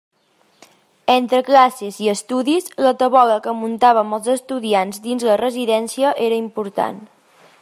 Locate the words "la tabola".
2.87-3.37